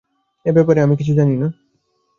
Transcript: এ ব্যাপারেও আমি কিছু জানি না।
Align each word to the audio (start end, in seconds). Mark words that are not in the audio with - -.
এ 0.45 0.51
ব্যাপারেও 0.51 0.83
আমি 0.83 0.95
কিছু 0.97 1.13
জানি 1.13 1.35
না। 1.37 1.47